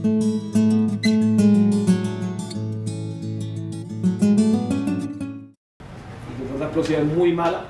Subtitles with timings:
[0.00, 0.06] Si
[6.38, 7.64] tu fuerza explosiva es muy mala,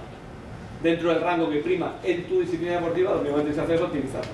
[0.82, 3.82] dentro del rango que prima en tu disciplina deportiva, lo que tienes que hacer es
[3.82, 4.30] optimizarla.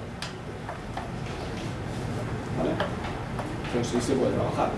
[2.59, 2.71] ¿Vale?
[3.73, 4.71] Pero sí se puede trabajar.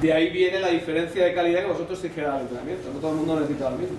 [0.00, 2.92] De ahí viene la diferencia de calidad que vosotros dar al entrenamiento.
[2.92, 3.96] No todo el mundo necesita lo mismo.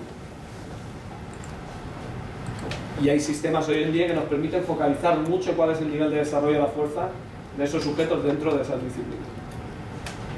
[3.02, 6.10] Y hay sistemas hoy en día que nos permiten focalizar mucho cuál es el nivel
[6.10, 7.08] de desarrollo de la fuerza
[7.56, 9.26] de esos sujetos dentro de esas disciplinas.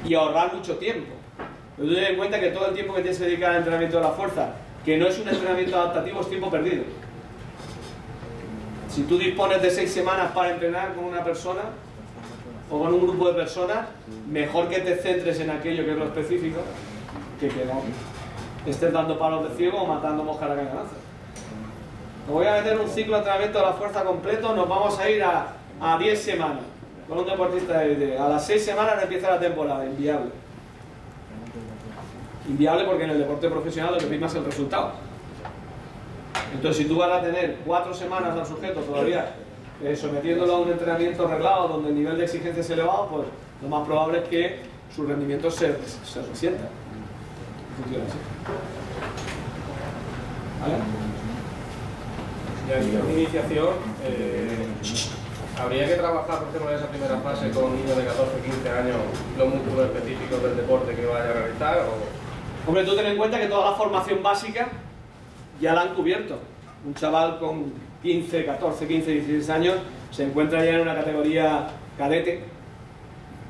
[0.05, 1.13] Y ahorrar mucho tiempo.
[1.75, 3.97] Pero tú ten en cuenta que todo el tiempo que tienes que dedicar al entrenamiento
[3.97, 6.83] de la fuerza, que no es un entrenamiento adaptativo, es tiempo perdido.
[8.89, 11.61] Si tú dispones de seis semanas para entrenar con una persona
[12.71, 13.87] o con un grupo de personas,
[14.29, 16.61] mejor que te centres en aquello que es lo específico
[17.39, 17.81] que no
[18.65, 20.61] estés dando palos de ciego o matando moscas a la.
[22.27, 25.09] Nos voy a meter un ciclo de entrenamiento de la fuerza completo, nos vamos a
[25.09, 26.59] ir a, a 10 semanas
[27.07, 28.17] con un deportista de élite.
[28.17, 30.31] A las 6 semanas empieza la temporada, inviable.
[32.49, 34.91] Inviable porque en el deporte profesional lo que prima es el resultado.
[36.53, 39.33] Entonces, si tú vas a tener 4 semanas al sujeto todavía
[39.81, 43.27] eh, sometiéndolo a un entrenamiento reglado donde el nivel de exigencia es elevado, pues
[43.61, 44.59] lo más probable es que
[44.93, 46.67] su rendimiento se, se resienta.
[47.77, 48.17] Funciona así.
[50.61, 51.16] ¿Vale?
[52.67, 53.69] Y a nivel de iniciación,
[54.03, 54.67] eh,
[55.59, 58.69] habría que trabajar, por ejemplo, en esa primera fase con niños de 14 o 15
[58.69, 58.95] años
[59.37, 61.77] los músculos específicos del deporte que vaya a realizar.
[61.79, 62.67] O...
[62.69, 64.67] Hombre, tú ten en cuenta que toda la formación básica
[65.61, 66.37] ya la han cubierto.
[66.85, 67.71] Un chaval con
[68.03, 69.75] 15, 14, 15, 16 años
[70.11, 72.43] se encuentra ya en una categoría cadete,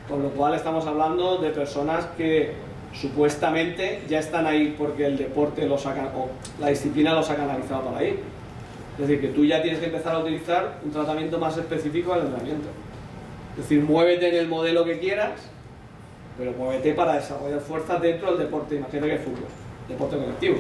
[0.07, 2.53] con lo cual estamos hablando de personas que
[2.93, 6.29] supuestamente ya están ahí porque el deporte los ha, ca- o
[6.61, 8.19] la disciplina los ha canalizado para ahí.
[8.97, 12.23] Es decir, que tú ya tienes que empezar a utilizar un tratamiento más específico del
[12.23, 12.67] entrenamiento.
[13.51, 15.33] Es decir, muévete en el modelo que quieras,
[16.37, 19.47] pero muévete para desarrollar fuerza dentro del deporte, imagínate que es fútbol,
[19.87, 20.57] deporte colectivo.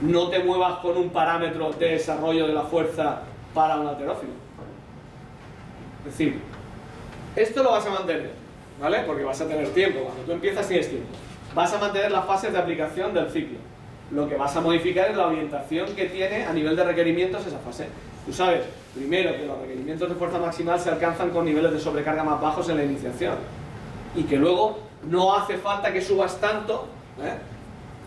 [0.00, 4.32] No te muevas con un parámetro de desarrollo de la fuerza para un alterófilo.
[6.06, 6.38] Es decir,
[7.34, 8.30] esto lo vas a mantener,
[8.80, 9.00] ¿vale?
[9.06, 11.08] Porque vas a tener tiempo, cuando tú empiezas tienes tiempo.
[11.52, 13.58] Vas a mantener las fases de aplicación del ciclo.
[14.10, 17.58] Lo que vas a modificar es la orientación que tiene a nivel de requerimientos esa
[17.58, 17.86] fase.
[18.26, 18.62] Tú sabes,
[18.94, 22.68] primero, que los requerimientos de fuerza maximal se alcanzan con niveles de sobrecarga más bajos
[22.68, 23.34] en la iniciación.
[24.14, 24.78] Y que luego
[25.08, 26.86] no hace falta que subas tanto,
[27.22, 27.34] ¿eh?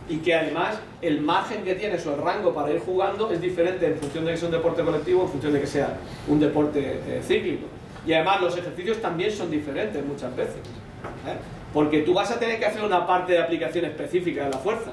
[0.09, 3.87] y que además el margen que tienes o el rango para ir jugando es diferente
[3.87, 5.97] en función de que sea un deporte colectivo, en función de que sea
[6.27, 7.67] un deporte eh, cíclico.
[8.05, 10.55] Y además los ejercicios también son diferentes muchas veces.
[10.55, 11.37] ¿eh?
[11.73, 14.91] Porque tú vas a tener que hacer una parte de aplicación específica de la fuerza.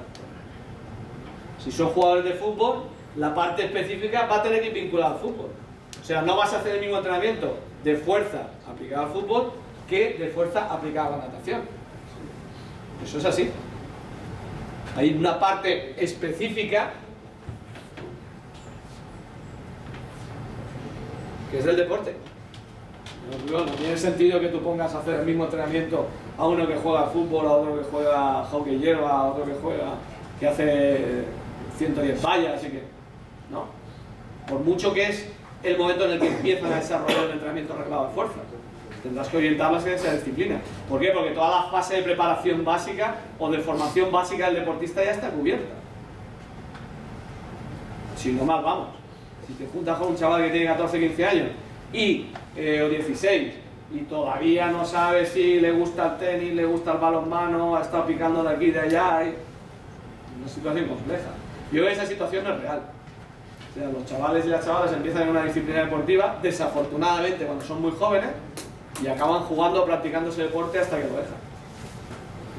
[1.64, 2.82] Si son jugadores de fútbol,
[3.16, 5.48] la parte específica va a tener que ir vinculada al fútbol.
[6.00, 9.52] O sea, no vas a hacer el mismo entrenamiento de fuerza aplicada al fútbol
[9.88, 11.62] que de fuerza aplicada a la natación.
[13.02, 13.50] Eso es así.
[14.94, 16.92] Hay una parte específica
[21.50, 22.14] que es del deporte.
[23.50, 26.76] No, no, tiene sentido que tú pongas a hacer el mismo entrenamiento a uno que
[26.76, 29.94] juega fútbol, a otro que juega hockey hierba, a otro que juega
[30.38, 31.24] que hace
[31.78, 32.82] 110 vallas, así que
[33.50, 33.66] no.
[34.48, 35.28] Por mucho que es
[35.62, 38.34] el momento en el que empiezan a desarrollar el entrenamiento reglado de fuerza.
[39.02, 40.60] Tendrás que orientarlas en esa disciplina.
[40.88, 41.08] ¿Por qué?
[41.08, 45.30] Porque toda la fase de preparación básica o de formación básica del deportista ya está
[45.30, 45.74] cubierta.
[48.16, 48.88] Si no mal vamos.
[49.46, 51.48] Si te juntas con un chaval que tiene 14, 15 años
[51.92, 53.54] y, eh, o 16
[53.92, 58.06] y todavía no sabe si le gusta el tenis, le gusta el balonmano, ha estado
[58.06, 59.34] picando de aquí y de allá, hay
[60.38, 61.28] una situación compleja.
[61.72, 62.80] Yo creo que esa situación no es real.
[63.70, 67.82] O sea, los chavales y las chavalas empiezan en una disciplina deportiva, desafortunadamente cuando son
[67.82, 68.30] muy jóvenes,
[69.02, 71.44] y acaban jugando o practicando ese deporte hasta que lo dejan.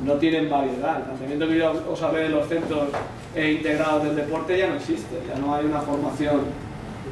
[0.04, 0.98] No tienen variedad.
[0.98, 2.90] El planteamiento que yo os hablé de los centros
[3.34, 5.22] eh, integrados del deporte ya no existe.
[5.28, 6.42] Ya no hay una formación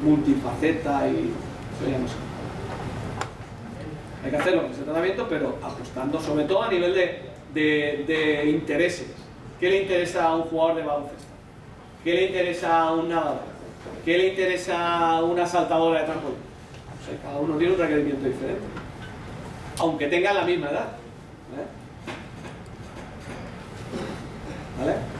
[0.02, 1.30] multifaceta y
[1.80, 2.14] eso ya no sé.
[4.24, 7.22] Hay que hacerlo con ese tratamiento, pero ajustando, sobre todo a nivel de,
[7.54, 9.06] de- de intereses.
[9.58, 11.24] ¿Qué le interesa a un jugador de baloncesto?
[12.04, 13.40] ¿Qué le interesa a un nadador?
[14.04, 16.36] ¿Qué le interesa a una saltadora de trampolín?
[16.38, 18.84] O cada uno tiene un requerimiento diferente
[19.78, 20.88] aunque tengan la misma edad.
[21.56, 21.66] ¿eh?
[24.78, 25.13] ¿Vale?